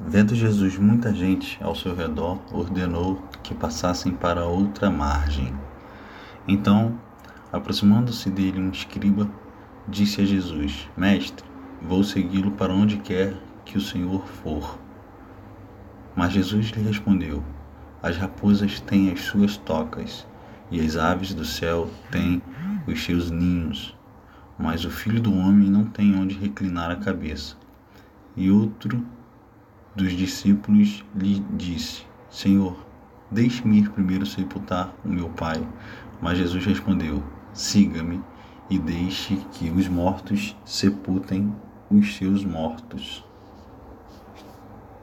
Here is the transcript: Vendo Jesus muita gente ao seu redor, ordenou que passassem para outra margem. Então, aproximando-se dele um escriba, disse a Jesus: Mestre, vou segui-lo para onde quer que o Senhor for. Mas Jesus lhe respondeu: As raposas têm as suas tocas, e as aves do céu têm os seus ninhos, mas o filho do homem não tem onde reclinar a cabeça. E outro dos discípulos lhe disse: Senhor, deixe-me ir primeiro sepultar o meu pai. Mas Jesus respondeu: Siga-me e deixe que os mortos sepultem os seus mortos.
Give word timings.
Vendo 0.00 0.34
Jesus 0.34 0.76
muita 0.76 1.14
gente 1.14 1.56
ao 1.62 1.72
seu 1.72 1.94
redor, 1.94 2.40
ordenou 2.52 3.22
que 3.44 3.54
passassem 3.54 4.12
para 4.12 4.44
outra 4.44 4.90
margem. 4.90 5.54
Então, 6.48 6.98
aproximando-se 7.52 8.28
dele 8.28 8.60
um 8.60 8.70
escriba, 8.70 9.30
disse 9.86 10.20
a 10.20 10.24
Jesus: 10.24 10.90
Mestre, 10.96 11.46
vou 11.80 12.02
segui-lo 12.02 12.50
para 12.50 12.74
onde 12.74 12.96
quer 12.96 13.36
que 13.64 13.78
o 13.78 13.80
Senhor 13.80 14.26
for. 14.26 14.80
Mas 16.16 16.32
Jesus 16.32 16.70
lhe 16.70 16.82
respondeu: 16.82 17.44
As 18.02 18.16
raposas 18.16 18.80
têm 18.80 19.12
as 19.12 19.20
suas 19.20 19.56
tocas, 19.56 20.26
e 20.72 20.80
as 20.80 20.96
aves 20.96 21.32
do 21.32 21.44
céu 21.44 21.88
têm 22.10 22.42
os 22.84 23.04
seus 23.04 23.30
ninhos, 23.30 23.96
mas 24.58 24.84
o 24.84 24.90
filho 24.90 25.22
do 25.22 25.32
homem 25.32 25.70
não 25.70 25.84
tem 25.84 26.16
onde 26.16 26.36
reclinar 26.36 26.90
a 26.90 26.96
cabeça. 26.96 27.56
E 28.36 28.50
outro 28.50 29.00
dos 29.94 30.12
discípulos 30.12 31.04
lhe 31.14 31.40
disse: 31.56 32.02
Senhor, 32.30 32.76
deixe-me 33.30 33.78
ir 33.78 33.90
primeiro 33.90 34.26
sepultar 34.26 34.94
o 35.04 35.08
meu 35.08 35.28
pai. 35.30 35.66
Mas 36.20 36.38
Jesus 36.38 36.64
respondeu: 36.64 37.22
Siga-me 37.52 38.20
e 38.70 38.78
deixe 38.78 39.36
que 39.52 39.70
os 39.70 39.88
mortos 39.88 40.56
sepultem 40.64 41.54
os 41.90 42.16
seus 42.16 42.44
mortos. 42.44 43.24